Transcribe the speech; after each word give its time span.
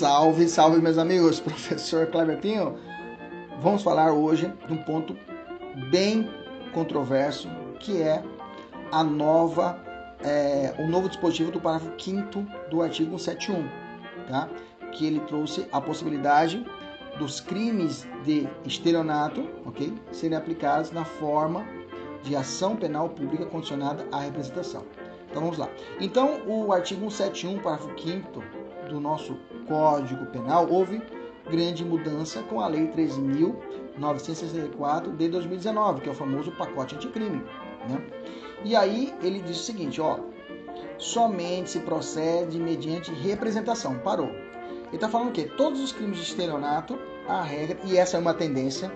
Salve, 0.00 0.48
salve, 0.48 0.80
meus 0.80 0.96
amigos. 0.96 1.40
Professor 1.44 2.06
Kleber 2.06 2.38
Pinho. 2.38 2.74
Vamos 3.60 3.82
falar 3.82 4.14
hoje 4.14 4.50
de 4.66 4.72
um 4.72 4.78
ponto 4.78 5.14
bem 5.90 6.26
controverso, 6.72 7.50
que 7.80 8.00
é 8.00 8.24
a 8.90 9.04
nova, 9.04 9.78
é, 10.24 10.74
o 10.78 10.86
novo 10.86 11.06
dispositivo 11.06 11.52
do 11.52 11.60
parágrafo 11.60 11.92
5 12.02 12.46
do 12.70 12.80
artigo 12.80 13.18
171, 13.18 13.68
tá? 14.26 14.48
que 14.92 15.06
ele 15.06 15.20
trouxe 15.20 15.66
a 15.70 15.82
possibilidade 15.82 16.64
dos 17.18 17.38
crimes 17.38 18.08
de 18.24 18.48
estelionato, 18.64 19.50
ok, 19.66 19.92
serem 20.12 20.38
aplicados 20.38 20.90
na 20.92 21.04
forma 21.04 21.62
de 22.22 22.34
ação 22.34 22.74
penal 22.74 23.10
pública 23.10 23.44
condicionada 23.44 24.06
à 24.10 24.20
representação. 24.20 24.82
Então 25.28 25.42
vamos 25.42 25.58
lá. 25.58 25.68
Então, 26.00 26.40
o 26.46 26.72
artigo 26.72 27.10
171, 27.10 27.58
parágrafo 27.58 28.00
5 28.00 28.59
do 28.90 29.00
nosso 29.00 29.38
Código 29.66 30.26
Penal, 30.26 30.68
houve 30.70 31.02
grande 31.50 31.82
mudança 31.84 32.42
com 32.42 32.60
a 32.60 32.68
Lei 32.68 32.86
13.964 32.88 35.16
de 35.16 35.28
2019, 35.28 36.02
que 36.02 36.08
é 36.08 36.12
o 36.12 36.14
famoso 36.14 36.52
pacote 36.52 36.96
anticrime. 36.96 37.42
Né? 37.88 38.02
E 38.64 38.76
aí 38.76 39.14
ele 39.22 39.40
diz 39.40 39.60
o 39.60 39.62
seguinte, 39.62 39.98
ó, 40.00 40.18
somente 40.98 41.70
se 41.70 41.80
procede 41.80 42.58
mediante 42.58 43.12
representação. 43.12 43.98
Parou. 43.98 44.28
Ele 44.28 44.96
está 44.96 45.08
falando 45.08 45.32
que 45.32 45.44
todos 45.44 45.80
os 45.80 45.92
crimes 45.92 46.18
de 46.18 46.24
estelionato, 46.24 46.98
a 47.26 47.42
regra, 47.42 47.78
e 47.84 47.96
essa 47.96 48.16
é 48.16 48.20
uma 48.20 48.34
tendência, 48.34 48.92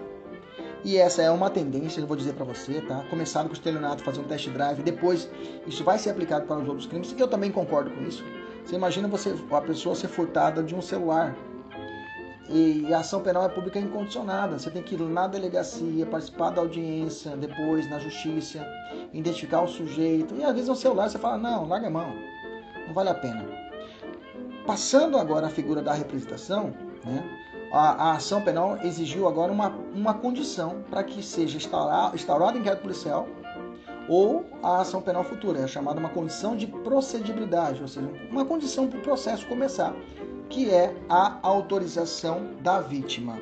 e 0.84 0.98
essa 0.98 1.22
é 1.22 1.30
uma 1.30 1.48
tendência, 1.48 2.00
eu 2.00 2.06
vou 2.06 2.16
dizer 2.16 2.34
para 2.34 2.44
você, 2.44 2.82
tá? 2.82 3.04
Começaram 3.08 3.48
com 3.48 3.54
o 3.54 3.56
estelionato, 3.56 4.04
fazer 4.04 4.20
um 4.20 4.24
test 4.24 4.50
drive, 4.50 4.82
depois 4.82 5.30
isso 5.66 5.82
vai 5.82 5.98
ser 5.98 6.10
aplicado 6.10 6.46
para 6.46 6.58
os 6.58 6.68
outros 6.68 6.86
crimes, 6.86 7.14
eu 7.16 7.26
também 7.26 7.50
concordo 7.50 7.90
com 7.90 8.02
isso. 8.02 8.22
Você 8.64 8.76
imagina 8.76 9.06
você, 9.06 9.34
a 9.50 9.60
pessoa 9.60 9.94
ser 9.94 10.08
furtada 10.08 10.62
de 10.62 10.74
um 10.74 10.80
celular. 10.80 11.36
E 12.48 12.92
a 12.92 12.98
ação 12.98 13.22
penal 13.22 13.44
é 13.44 13.48
pública 13.48 13.78
incondicionada. 13.78 14.58
Você 14.58 14.70
tem 14.70 14.82
que 14.82 14.94
ir 14.94 15.00
na 15.00 15.26
delegacia, 15.26 16.06
participar 16.06 16.50
da 16.50 16.60
audiência, 16.60 17.36
depois 17.36 17.88
na 17.88 17.98
justiça, 17.98 18.66
identificar 19.12 19.62
o 19.62 19.68
sujeito. 19.68 20.34
E 20.34 20.44
às 20.44 20.52
vezes 20.52 20.68
no 20.68 20.76
celular 20.76 21.08
você 21.08 21.18
fala: 21.18 21.38
não, 21.38 21.66
larga 21.66 21.86
a 21.86 21.90
mão, 21.90 22.14
não 22.86 22.94
vale 22.94 23.10
a 23.10 23.14
pena. 23.14 23.46
Passando 24.66 25.18
agora 25.18 25.46
a 25.46 25.50
figura 25.50 25.82
da 25.82 25.92
representação, 25.92 26.74
né, 27.04 27.22
a, 27.70 28.10
a 28.10 28.12
ação 28.12 28.42
penal 28.42 28.78
exigiu 28.82 29.28
agora 29.28 29.52
uma, 29.52 29.68
uma 29.94 30.14
condição 30.14 30.82
para 30.88 31.02
que 31.02 31.22
seja 31.22 31.56
instaurado, 31.56 32.14
instaurado 32.14 32.58
inquérito 32.58 32.82
policial 32.82 33.28
ou 34.08 34.44
a 34.62 34.80
ação 34.80 35.00
penal 35.00 35.24
futura, 35.24 35.60
é 35.60 35.66
chamada 35.66 35.98
uma 35.98 36.08
condição 36.08 36.56
de 36.56 36.66
procedibilidade, 36.66 37.80
ou 37.80 37.88
seja, 37.88 38.08
uma 38.30 38.44
condição 38.44 38.86
para 38.86 38.98
o 38.98 39.02
processo 39.02 39.46
começar, 39.46 39.94
que 40.48 40.70
é 40.70 40.94
a 41.08 41.38
autorização 41.42 42.48
da 42.60 42.80
vítima, 42.80 43.38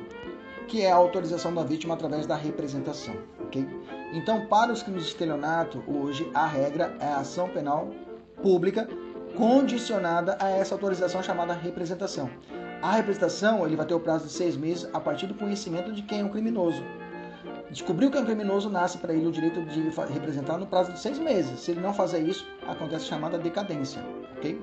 que 0.67 0.81
é 0.81 0.91
a 0.91 0.95
autorização 0.95 1.53
da 1.53 1.63
vítima 1.63 1.93
através 1.93 2.25
da 2.25 2.35
representação, 2.35 3.15
ok? 3.41 3.67
Então, 4.13 4.45
para 4.45 4.71
os 4.71 4.81
crimes 4.81 5.03
de 5.03 5.09
estelionato, 5.09 5.83
hoje 5.87 6.29
a 6.33 6.45
regra 6.45 6.95
é 6.99 7.07
a 7.07 7.17
ação 7.17 7.49
penal 7.49 7.89
pública 8.41 8.87
condicionada 9.35 10.37
a 10.39 10.49
essa 10.49 10.75
autorização 10.75 11.23
chamada 11.23 11.53
representação. 11.53 12.29
A 12.81 12.91
representação 12.91 13.65
ele 13.65 13.75
vai 13.75 13.85
ter 13.85 13.93
o 13.93 13.99
prazo 13.99 14.27
de 14.27 14.31
seis 14.33 14.55
meses 14.55 14.87
a 14.93 14.99
partir 14.99 15.25
do 15.25 15.33
conhecimento 15.33 15.91
de 15.91 16.01
quem 16.03 16.19
é 16.19 16.23
o 16.23 16.29
criminoso. 16.29 16.83
Descobriu 17.73 18.11
que 18.11 18.17
é 18.17 18.21
um 18.21 18.25
criminoso, 18.25 18.69
nasce 18.69 18.99
para 18.99 19.15
ele 19.15 19.25
o 19.25 19.31
direito 19.31 19.59
de 19.63 19.81
representar 20.13 20.59
no 20.59 20.67
prazo 20.67 20.93
de 20.93 20.99
seis 20.99 21.17
meses. 21.17 21.59
Se 21.59 21.71
ele 21.71 21.81
não 21.81 21.91
fazer 21.91 22.19
isso, 22.19 22.47
acontece 22.67 23.05
a 23.05 23.09
chamada 23.09 23.35
decadência, 23.35 23.99
ok? 24.37 24.61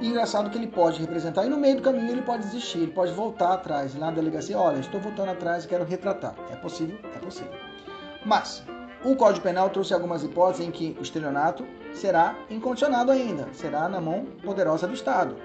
Engraçado 0.00 0.48
que 0.48 0.56
ele 0.56 0.68
pode 0.68 1.00
representar 1.00 1.44
e 1.44 1.48
no 1.48 1.56
meio 1.56 1.74
do 1.76 1.82
caminho 1.82 2.08
ele 2.08 2.22
pode 2.22 2.44
desistir, 2.44 2.78
ele 2.78 2.92
pode 2.92 3.12
voltar 3.12 3.54
atrás, 3.54 3.96
lá 3.96 4.06
na 4.06 4.12
delegacia, 4.12 4.56
olha, 4.56 4.78
estou 4.78 5.00
voltando 5.00 5.30
atrás 5.30 5.64
e 5.64 5.68
quero 5.68 5.84
retratar. 5.84 6.36
É 6.48 6.54
possível? 6.54 6.96
É 7.16 7.18
possível. 7.18 7.52
Mas, 8.24 8.62
o 9.04 9.16
Código 9.16 9.42
Penal 9.42 9.68
trouxe 9.70 9.92
algumas 9.92 10.22
hipóteses 10.22 10.68
em 10.68 10.70
que 10.70 10.96
o 11.00 11.02
estelionato 11.02 11.66
será 11.94 12.36
incondicionado 12.48 13.10
ainda, 13.10 13.48
será 13.54 13.88
na 13.88 14.00
mão 14.00 14.24
poderosa 14.44 14.86
do 14.86 14.94
Estado. 14.94 15.36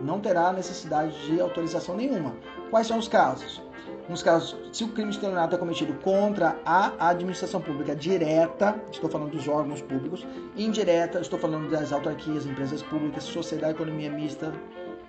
Não 0.00 0.18
terá 0.18 0.52
necessidade 0.52 1.16
de 1.24 1.40
autorização 1.40 1.94
nenhuma. 1.94 2.34
Quais 2.68 2.88
são 2.88 2.98
os 2.98 3.06
casos? 3.06 3.62
Nos 4.08 4.22
casos, 4.22 4.56
se 4.72 4.84
o 4.84 4.88
crime 4.88 5.10
estelionato 5.10 5.54
é 5.54 5.58
cometido 5.58 5.92
contra 6.02 6.58
a 6.64 7.10
administração 7.10 7.60
pública 7.60 7.94
direta, 7.94 8.74
estou 8.90 9.10
falando 9.10 9.32
dos 9.32 9.46
órgãos 9.46 9.82
públicos, 9.82 10.26
indireta, 10.56 11.20
estou 11.20 11.38
falando 11.38 11.70
das 11.70 11.92
autarquias, 11.92 12.46
empresas 12.46 12.82
públicas, 12.82 13.24
sociedade, 13.24 13.74
economia 13.74 14.10
mista, 14.10 14.52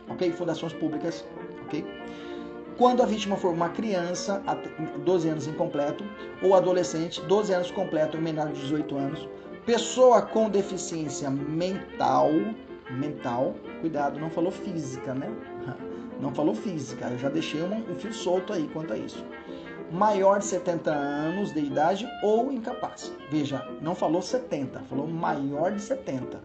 ok? 0.10 0.32
Fundações 0.34 0.74
públicas, 0.74 1.26
ok? 1.66 1.86
Quando 2.78 3.02
a 3.02 3.06
vítima 3.06 3.36
for 3.36 3.54
uma 3.54 3.70
criança, 3.70 4.42
12 5.04 5.30
anos 5.30 5.48
incompleto, 5.48 6.04
ou 6.42 6.56
adolescente, 6.56 7.22
12 7.22 7.54
anos 7.54 7.72
completo 7.72 8.18
ou 8.18 8.24
menor 8.24 8.48
de 8.48 8.62
18 8.62 8.98
anos, 8.98 9.30
pessoa 9.66 10.22
com 10.22 10.50
deficiência 10.50 11.30
mental, 11.30 12.32
mental, 12.92 13.56
cuidado, 13.82 14.20
não 14.20 14.30
falou 14.30 14.52
física, 14.52 15.14
né? 15.14 15.30
Não 16.20 16.36
falou 16.36 16.54
física, 16.54 17.08
eu 17.08 17.18
já 17.18 17.30
deixei 17.30 17.64
um, 17.64 17.74
um 17.74 17.96
fio 17.96 18.14
solto 18.14 18.52
aí 18.52 18.70
quanto 18.74 18.92
a 18.92 18.98
isso. 18.98 19.26
Maior 19.90 20.40
de 20.40 20.46
70 20.48 20.92
anos 20.92 21.54
de 21.54 21.62
idade 21.62 22.06
ou 22.22 22.52
incapaz. 22.52 23.14
Veja, 23.32 23.66
não 23.82 23.96
falou 23.96 24.22
70, 24.22 24.82
falou 24.82 25.08
maior 25.08 25.72
de 25.72 25.82
70. 25.82 26.44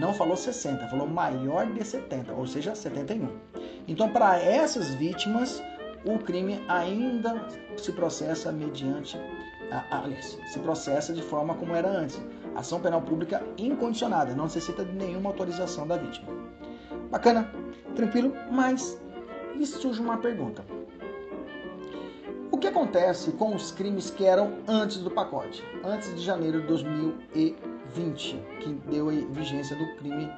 Não 0.00 0.12
falou 0.12 0.36
60, 0.36 0.88
falou 0.88 1.06
maior 1.06 1.66
de 1.66 1.84
70, 1.84 2.32
ou 2.32 2.48
seja, 2.48 2.74
71. 2.74 3.28
Então, 3.88 4.10
para 4.10 4.38
essas 4.38 4.92
vítimas, 4.94 5.62
o 6.04 6.18
crime 6.18 6.62
ainda 6.68 7.48
se 7.76 7.92
processa 7.92 8.52
mediante, 8.52 9.18
aliás, 9.90 10.38
se 10.46 10.58
processa 10.58 11.12
de 11.12 11.22
forma 11.22 11.54
como 11.54 11.74
era 11.74 11.88
antes. 11.88 12.20
Ação 12.56 12.80
penal 12.80 13.02
pública 13.02 13.42
incondicionada, 13.58 14.34
não 14.34 14.44
necessita 14.44 14.84
de 14.84 14.92
nenhuma 14.92 15.30
autorização 15.30 15.86
da 15.86 15.96
vítima. 15.96 16.28
Bacana? 17.10 17.50
Tranquilo? 17.94 18.32
Mas 18.50 18.98
me 19.54 19.66
surge 19.66 20.00
uma 20.00 20.18
pergunta. 20.18 20.64
O 22.50 22.58
que 22.58 22.68
acontece 22.68 23.32
com 23.32 23.54
os 23.54 23.70
crimes 23.70 24.10
que 24.10 24.24
eram 24.24 24.54
antes 24.66 24.98
do 24.98 25.10
pacote? 25.10 25.62
Antes 25.84 26.14
de 26.14 26.22
janeiro 26.22 26.62
de 26.62 26.66
2020, 26.68 28.42
que 28.60 28.72
deu 28.90 29.10
a 29.10 29.12
vigência 29.12 29.76
do 29.76 29.96
crime 29.96 30.30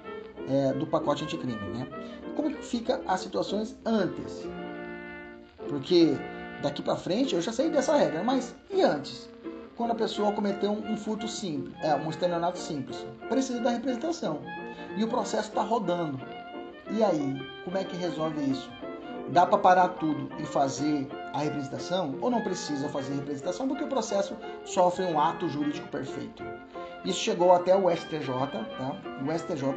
é, 0.48 0.72
do 0.72 0.86
pacote 0.86 1.22
anticrime, 1.24 1.54
né? 1.54 1.86
Como 2.34 2.50
que 2.50 2.64
fica 2.64 3.00
as 3.06 3.20
situações 3.20 3.76
antes? 3.84 4.48
Porque 5.68 6.16
daqui 6.62 6.82
para 6.82 6.96
frente 6.96 7.34
eu 7.34 7.40
já 7.40 7.52
sei 7.52 7.70
dessa 7.70 7.96
regra, 7.96 8.22
mas 8.24 8.54
e 8.70 8.82
antes? 8.82 9.28
Quando 9.78 9.92
a 9.92 9.94
pessoa 9.94 10.32
cometeu 10.32 10.72
um, 10.72 10.96
furto 10.96 11.28
simples, 11.28 11.72
é, 11.84 11.94
um 11.94 12.10
estelionato 12.10 12.58
simples, 12.58 13.06
precisa 13.28 13.60
da 13.60 13.70
representação 13.70 14.40
e 14.96 15.04
o 15.04 15.08
processo 15.08 15.50
está 15.50 15.62
rodando. 15.62 16.18
E 16.90 17.00
aí, 17.00 17.40
como 17.64 17.78
é 17.78 17.84
que 17.84 17.96
resolve 17.96 18.42
isso? 18.50 18.68
Dá 19.28 19.46
para 19.46 19.56
parar 19.58 19.88
tudo 19.90 20.30
e 20.40 20.44
fazer 20.44 21.06
a 21.32 21.38
representação 21.38 22.16
ou 22.20 22.28
não 22.28 22.40
precisa 22.40 22.88
fazer 22.88 23.14
representação 23.14 23.68
porque 23.68 23.84
o 23.84 23.88
processo 23.88 24.36
sofre 24.64 25.04
um 25.04 25.20
ato 25.20 25.48
jurídico 25.48 25.86
perfeito? 25.86 26.42
Isso 27.04 27.20
chegou 27.20 27.52
até 27.52 27.76
o 27.76 27.88
STJ, 27.88 28.26
tá? 28.26 28.96
O 29.24 29.38
STJ, 29.38 29.74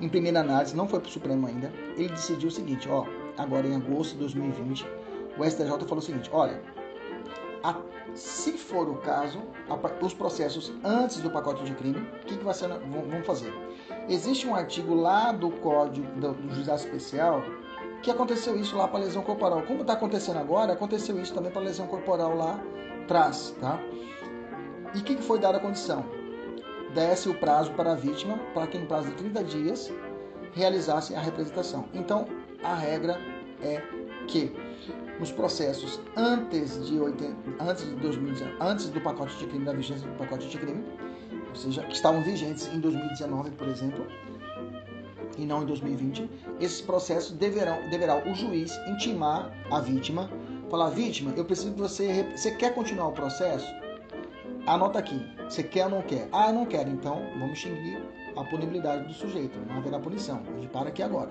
em 0.00 0.08
primeira 0.08 0.40
análise, 0.40 0.76
não 0.76 0.86
foi 0.86 1.00
para 1.00 1.08
o 1.08 1.12
Supremo 1.12 1.48
ainda. 1.48 1.72
Ele 1.96 2.10
decidiu 2.10 2.50
o 2.50 2.52
seguinte, 2.52 2.88
ó, 2.88 3.04
agora 3.36 3.66
em 3.66 3.74
agosto 3.74 4.12
de 4.12 4.18
2020, 4.18 4.86
o 5.36 5.44
STJ 5.44 5.66
falou 5.66 5.98
o 5.98 6.02
seguinte, 6.02 6.30
olha, 6.32 6.62
a, 7.64 7.74
se 8.14 8.52
for 8.52 8.88
o 8.88 8.96
caso, 8.96 9.42
a, 9.68 10.04
os 10.04 10.12
processos 10.12 10.72
antes 10.84 11.20
do 11.20 11.30
pacote 11.30 11.64
de 11.64 11.74
crime, 11.74 11.98
o 12.22 12.26
que, 12.26 12.36
que 12.36 12.44
vai 12.44 12.52
ser, 12.52 12.68
vamos 12.68 13.26
fazer? 13.26 13.52
Existe 14.06 14.46
um 14.46 14.54
artigo 14.54 14.94
lá 14.94 15.32
do 15.32 15.50
Código 15.50 16.06
do, 16.20 16.34
do 16.34 16.54
Juizado 16.54 16.80
Especial 16.80 17.42
que 18.02 18.10
aconteceu 18.10 18.54
isso 18.54 18.76
lá 18.76 18.86
para 18.86 19.00
lesão 19.00 19.22
corporal. 19.22 19.62
Como 19.62 19.80
está 19.80 19.94
acontecendo 19.94 20.38
agora, 20.38 20.74
aconteceu 20.74 21.18
isso 21.18 21.32
também 21.32 21.50
para 21.50 21.62
lesão 21.62 21.86
corporal 21.86 22.36
lá 22.36 22.62
atrás, 23.02 23.56
tá? 23.58 23.80
E 24.94 24.98
o 24.98 25.02
que, 25.02 25.14
que 25.16 25.22
foi 25.22 25.38
dada 25.38 25.56
a 25.56 25.60
condição? 25.60 26.04
Desce 26.92 27.30
o 27.30 27.34
prazo 27.34 27.72
para 27.72 27.92
a 27.92 27.94
vítima 27.94 28.38
para 28.52 28.66
que 28.66 28.76
no 28.76 28.86
prazo 28.86 29.08
de 29.08 29.14
30 29.14 29.44
dias 29.44 29.92
realizasse 30.52 31.14
a 31.14 31.20
representação. 31.20 31.86
Então, 31.94 32.26
a 32.62 32.74
regra 32.74 33.18
é 33.62 33.80
que 34.28 34.54
nos 35.18 35.30
processos 35.30 36.00
antes 36.16 36.86
de, 36.86 36.98
80, 36.98 37.34
antes 37.60 37.84
de 37.84 37.94
2019, 37.96 38.56
antes 38.60 38.88
do 38.88 39.00
pacote 39.00 39.36
de 39.38 39.46
crime, 39.46 39.64
da 39.64 39.72
vigência 39.72 40.08
do 40.08 40.16
pacote 40.16 40.48
de 40.48 40.58
crime, 40.58 40.84
ou 41.48 41.54
seja, 41.54 41.82
que 41.84 41.94
estavam 41.94 42.22
vigentes 42.22 42.68
em 42.72 42.80
2019, 42.80 43.50
por 43.52 43.68
exemplo, 43.68 44.06
e 45.38 45.44
não 45.44 45.62
em 45.62 45.66
2020, 45.66 46.28
esses 46.60 46.80
processos 46.80 47.32
deverão, 47.32 47.88
deverá 47.90 48.22
o 48.28 48.34
juiz 48.34 48.72
intimar 48.88 49.52
a 49.70 49.80
vítima, 49.80 50.30
falar, 50.70 50.90
vítima, 50.90 51.32
eu 51.36 51.44
preciso 51.44 51.72
que 51.72 51.80
você, 51.80 52.24
você 52.34 52.50
quer 52.52 52.74
continuar 52.74 53.08
o 53.08 53.12
processo? 53.12 53.66
Anota 54.66 54.98
aqui, 54.98 55.20
você 55.48 55.62
quer 55.62 55.84
ou 55.84 55.90
não 55.90 56.02
quer? 56.02 56.28
Ah, 56.32 56.48
eu 56.48 56.54
não 56.54 56.66
quero, 56.66 56.90
então 56.90 57.20
vamos 57.38 57.52
extinguir 57.52 58.02
a 58.36 58.44
punibilidade 58.44 59.06
do 59.06 59.12
sujeito, 59.12 59.58
não 59.68 59.76
haverá 59.76 59.98
punição, 59.98 60.42
a 60.62 60.68
para 60.68 60.88
aqui 60.88 61.02
agora. 61.02 61.30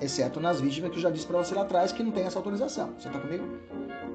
Exceto 0.00 0.40
nas 0.40 0.60
vítimas 0.60 0.90
que 0.90 0.96
eu 0.96 1.02
já 1.02 1.10
disse 1.10 1.26
para 1.26 1.38
você 1.38 1.54
lá 1.54 1.62
atrás 1.62 1.92
que 1.92 2.02
não 2.02 2.12
tem 2.12 2.24
essa 2.24 2.38
autorização. 2.38 2.92
Você 2.98 3.08
está 3.08 3.20
comigo? 3.20 3.44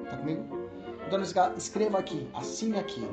Está 0.04 0.16
comigo? 0.16 0.62
Então, 1.06 1.20
escreva 1.56 1.98
aqui, 1.98 2.26
assine 2.32 2.78
aqui, 2.78 3.06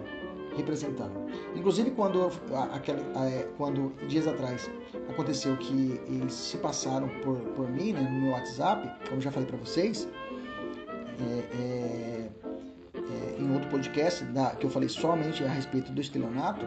representando. 0.55 1.11
Inclusive, 1.55 1.91
quando, 1.91 2.31
aquele, 2.71 3.01
é, 3.01 3.47
quando 3.57 3.93
dias 4.07 4.27
atrás 4.27 4.69
aconteceu 5.09 5.57
que 5.57 5.99
eles 6.07 6.33
se 6.33 6.57
passaram 6.57 7.09
por, 7.21 7.37
por 7.55 7.69
mim, 7.69 7.93
né, 7.93 8.01
no 8.01 8.21
meu 8.21 8.31
WhatsApp, 8.31 8.89
como 9.09 9.19
já 9.19 9.31
falei 9.31 9.47
para 9.47 9.57
vocês, 9.57 10.07
é, 11.19 11.57
é, 11.57 12.29
é, 12.95 13.41
em 13.41 13.53
outro 13.53 13.69
podcast 13.69 14.23
da, 14.25 14.51
que 14.51 14.65
eu 14.65 14.69
falei 14.69 14.87
somente 14.87 15.43
a 15.43 15.49
respeito 15.49 15.91
do 15.91 15.99
estelionato, 15.99 16.65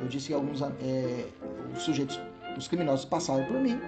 eu 0.00 0.06
disse 0.06 0.28
que 0.28 0.34
alguns 0.34 0.62
é, 0.62 1.26
os 1.74 1.82
sujeitos, 1.82 2.20
os 2.56 2.68
criminosos 2.68 3.04
passaram 3.04 3.44
por 3.46 3.58
mim 3.58 3.80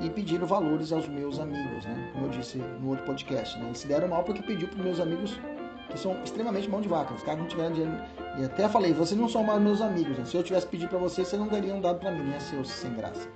e 0.00 0.10
pediram 0.10 0.46
valores 0.46 0.92
aos 0.92 1.06
meus 1.08 1.38
amigos, 1.38 1.84
né? 1.84 2.10
Como 2.12 2.26
eu 2.26 2.30
disse 2.30 2.58
no 2.58 2.90
outro 2.90 3.04
podcast, 3.04 3.58
né? 3.58 3.66
Eles 3.66 3.78
se 3.78 3.86
deram 3.86 4.08
mal 4.08 4.24
porque 4.24 4.42
pediu 4.42 4.68
para 4.68 4.82
meus 4.82 5.00
amigos 5.00 5.38
que 5.90 5.98
são 5.98 6.16
extremamente 6.22 6.68
mão 6.68 6.80
de 6.80 6.88
vaca. 6.88 7.12
Os 7.14 7.22
caras 7.22 7.40
não 7.40 7.48
tiveram 7.48 7.72
dinheiro. 7.72 7.96
E 8.38 8.44
até 8.44 8.68
falei, 8.68 8.92
vocês 8.92 9.18
não 9.18 9.28
são 9.28 9.42
mais 9.42 9.60
meus 9.60 9.80
amigos. 9.80 10.16
Né? 10.16 10.24
Se 10.24 10.36
eu 10.36 10.42
tivesse 10.42 10.66
pedido 10.66 10.88
para 10.88 10.98
vocês, 10.98 11.28
vocês 11.28 11.40
não 11.40 11.48
teriam 11.48 11.80
dado 11.80 11.98
para 11.98 12.10
mim, 12.10 12.24
né? 12.24 12.38
Seus 12.40 12.70
sem 12.70 12.94
graça. 12.94 13.28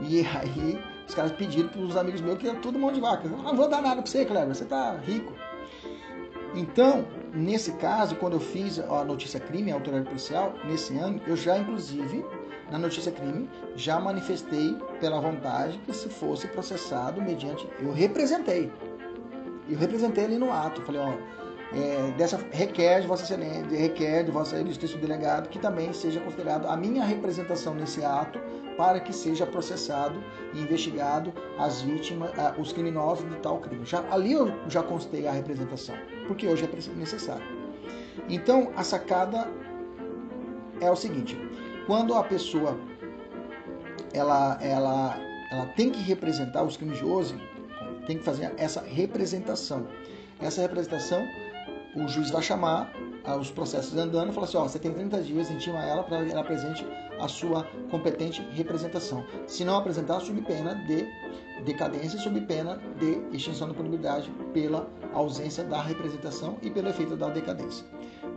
E 0.00 0.20
aí 0.20 0.78
os 1.06 1.14
caras 1.14 1.32
pediram 1.32 1.68
para 1.68 1.80
os 1.80 1.96
amigos 1.96 2.20
meus 2.20 2.38
que 2.38 2.48
era 2.48 2.58
tudo 2.58 2.78
mão 2.78 2.92
de 2.92 3.00
vaca. 3.00 3.28
Não 3.28 3.56
vou 3.56 3.68
dar 3.68 3.82
nada 3.82 4.02
para 4.02 4.10
você, 4.10 4.24
Cleber, 4.24 4.54
você 4.54 4.64
tá 4.64 4.96
rico. 5.04 5.32
Então, 6.54 7.06
nesse 7.32 7.72
caso, 7.72 8.16
quando 8.16 8.34
eu 8.34 8.40
fiz 8.40 8.78
a 8.78 9.04
notícia 9.04 9.38
crime, 9.38 9.70
a 9.70 9.74
autoridade 9.74 10.08
policial, 10.08 10.54
nesse 10.64 10.96
ano, 10.96 11.20
eu 11.26 11.36
já, 11.36 11.58
inclusive, 11.58 12.24
na 12.70 12.78
notícia 12.78 13.10
crime, 13.10 13.48
já 13.76 13.98
manifestei 13.98 14.76
pela 15.00 15.20
vontade 15.20 15.78
que 15.78 15.92
se 15.92 16.08
fosse 16.08 16.46
processado 16.48 17.20
mediante. 17.22 17.68
Eu 17.80 17.92
representei. 17.92 18.70
Eu 19.68 19.78
representei 19.78 20.24
ali 20.24 20.38
no 20.38 20.52
ato. 20.52 20.82
Falei, 20.82 21.00
ó, 21.00 21.12
é, 21.72 22.12
dessa 22.16 22.38
requer 22.50 23.02
de 23.02 23.06
Vossa 23.06 23.24
Excelência, 23.24 23.78
requer 23.78 24.24
de 24.24 24.30
Vossa 24.30 24.58
Ilustríssimo 24.58 25.00
Delegado 25.00 25.48
que 25.48 25.58
também 25.58 25.92
seja 25.92 26.20
considerado 26.20 26.66
a 26.66 26.76
minha 26.76 27.04
representação 27.04 27.74
nesse 27.74 28.02
ato 28.02 28.38
para 28.76 29.00
que 29.00 29.12
seja 29.12 29.44
processado 29.44 30.22
e 30.54 30.60
investigado 30.60 31.32
as 31.58 31.82
vítimas, 31.82 32.30
os 32.56 32.72
criminosos 32.72 33.28
de 33.28 33.36
tal 33.36 33.58
crime. 33.58 33.84
Já, 33.84 34.04
ali 34.10 34.32
eu 34.32 34.52
já 34.68 34.82
constei 34.82 35.26
a 35.26 35.32
representação, 35.32 35.96
porque 36.26 36.46
hoje 36.46 36.64
é 36.64 36.96
necessário. 36.96 37.44
Então, 38.28 38.72
a 38.76 38.84
sacada 38.84 39.48
é 40.80 40.90
o 40.90 40.96
seguinte: 40.96 41.36
quando 41.88 42.14
a 42.14 42.22
pessoa 42.22 42.78
ela, 44.12 44.58
ela, 44.60 45.18
ela 45.50 45.66
tem 45.68 45.90
que 45.90 46.00
representar 46.00 46.62
os 46.62 46.76
criminosos, 46.76 47.34
tem 48.06 48.18
que 48.18 48.24
fazer 48.24 48.52
essa 48.58 48.82
representação. 48.82 49.86
Essa 50.38 50.60
representação 50.60 51.26
o 51.96 52.06
juiz 52.06 52.30
vai 52.30 52.42
chamar 52.42 52.92
os 53.40 53.50
processos 53.50 53.96
andando 53.96 54.30
e 54.30 54.34
falar 54.34 54.46
assim, 54.46 54.56
ó, 54.58 54.62
você 54.64 54.78
tem 54.78 54.92
30 54.92 55.22
dias, 55.22 55.50
intima 55.50 55.82
ela 55.82 56.02
para 56.02 56.18
ela 56.18 56.40
apresente 56.40 56.86
a 57.18 57.26
sua 57.26 57.64
competente 57.90 58.42
representação. 58.52 59.24
Se 59.46 59.64
não 59.64 59.78
apresentar, 59.78 60.20
sob 60.20 60.40
pena 60.42 60.74
de 60.74 61.06
decadência, 61.64 62.18
sob 62.20 62.38
pena 62.42 62.78
de 62.98 63.36
extinção 63.36 63.68
da 63.68 63.74
punibilidade 63.74 64.30
pela 64.52 64.88
ausência 65.14 65.64
da 65.64 65.80
representação 65.80 66.58
e 66.62 66.70
pelo 66.70 66.88
efeito 66.88 67.16
da 67.16 67.30
decadência. 67.30 67.84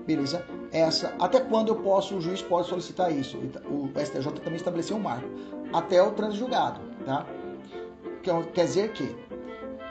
Beleza? 0.08 0.46
Essa, 0.72 1.14
até 1.20 1.40
quando 1.40 1.70
eu 1.70 1.76
posso, 1.76 2.16
o 2.16 2.22
juiz 2.22 2.42
pode 2.42 2.68
solicitar 2.68 3.12
isso? 3.12 3.38
O 3.70 3.90
STJ 3.94 4.32
também 4.40 4.56
estabeleceu 4.56 4.96
um 4.96 5.02
marco. 5.02 5.28
Até 5.74 6.02
o 6.02 6.12
transjulgado, 6.12 6.80
tá? 7.06 7.26
Quer 8.54 8.66
dizer 8.66 8.92
que 8.94 9.16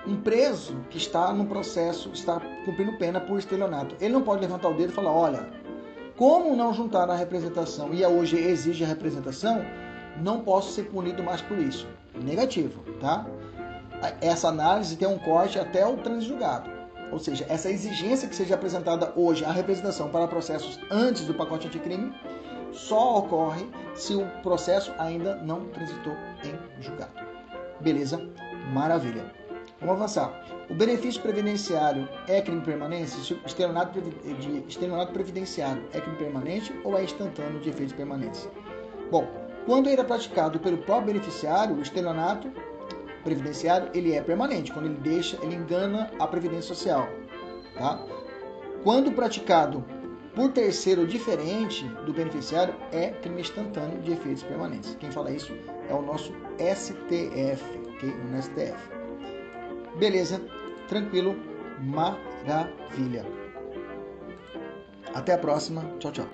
um 0.06 0.17
preso 0.17 0.77
que 0.88 0.97
está 0.97 1.32
no 1.32 1.44
processo, 1.47 2.11
está 2.15 2.41
cumprindo 2.65 2.97
pena 2.97 3.21
por 3.21 3.38
estelionato. 3.38 3.94
Ele 4.00 4.15
não 4.15 4.23
pode 4.23 4.41
levantar 4.41 4.69
o 4.69 4.75
dedo 4.75 4.91
e 4.91 4.94
falar: 4.94 5.12
olha, 5.12 5.50
como 6.17 6.56
não 6.56 6.73
juntar 6.73 7.11
a 7.11 7.15
representação 7.15 7.93
e 7.93 8.05
hoje 8.05 8.38
exige 8.38 8.85
a 8.85 8.87
representação, 8.87 9.65
não 10.23 10.41
posso 10.41 10.73
ser 10.73 10.85
punido 10.85 11.23
mais 11.23 11.43
por 11.43 11.59
isso. 11.59 11.87
Negativo, 12.15 12.83
tá? 13.00 13.26
Essa 14.21 14.49
análise 14.49 14.97
tem 14.97 15.06
um 15.06 15.19
corte 15.19 15.59
até 15.59 15.87
o 15.87 15.99
transjugado. 15.99 16.80
Ou 17.12 17.19
seja, 17.19 17.45
essa 17.49 17.71
exigência 17.71 18.29
que 18.29 18.35
seja 18.35 18.55
apresentada 18.55 19.12
hoje 19.17 19.45
a 19.45 19.53
representação 19.53 20.09
para 20.09 20.29
processos 20.29 20.79
antes 20.91 21.25
do 21.25 21.35
pacote 21.35 21.67
anticrime 21.67 22.15
só 22.73 23.19
ocorre 23.19 23.67
se 23.95 24.15
o 24.15 24.27
processo 24.43 24.93
ainda 24.99 25.37
não 25.37 25.67
transitou 25.67 26.15
em 26.45 26.83
julgado. 26.83 27.12
Beleza? 27.81 28.21
Maravilha. 28.73 29.33
Vamos 29.81 29.97
avançar. 29.97 30.45
O 30.69 30.75
benefício 30.75 31.21
previdenciário 31.23 32.09
é 32.29 32.41
crime 32.41 32.61
permanente? 32.61 33.37
Estelionato, 33.45 34.01
de, 34.01 34.65
estelionato 34.69 35.12
previdenciário 35.12 35.83
é 35.93 36.01
crime 36.01 36.17
permanente 36.17 36.73
ou 36.85 36.97
é 36.97 37.03
instantâneo 37.03 37.59
de 37.61 37.71
efeitos 37.71 37.95
permanentes? 37.95 38.49
Bom, 39.11 39.27
quando 39.67 39.89
ele 39.89 40.01
é 40.01 40.05
praticado 40.05 40.61
pelo 40.61 40.79
próprio 40.79 41.15
beneficiário, 41.15 41.77
o 41.77 41.83
estelionato 41.83 42.53
previdenciário 43.22 43.90
ele 43.94 44.12
é 44.12 44.20
permanente. 44.20 44.72
Quando 44.72 44.87
ele 44.87 44.99
deixa, 45.00 45.38
ele 45.43 45.55
engana 45.55 46.11
a 46.19 46.26
previdência 46.26 46.75
social. 46.75 47.08
Tá? 47.76 48.05
Quando 48.82 49.12
praticado 49.12 49.84
por 50.34 50.52
terceiro 50.52 51.06
diferente 51.06 51.84
do 52.06 52.12
beneficiário, 52.12 52.75
é 52.93 53.11
crime 53.11 53.40
instantâneo 53.40 54.00
de 54.00 54.12
efeitos 54.12 54.43
permanentes. 54.43 54.96
Quem 55.00 55.11
fala 55.11 55.31
isso 55.31 55.52
é 55.88 55.94
o 55.94 56.02
nosso 56.02 56.32
STF, 56.58 57.62
ok? 57.94 58.14
No 58.31 58.43
STF. 58.43 59.00
Beleza, 59.99 60.40
tranquilo, 60.88 61.37
maravilha. 61.81 63.26
Até 65.14 65.34
a 65.34 65.38
próxima. 65.38 65.82
Tchau, 65.99 66.12
tchau. 66.12 66.26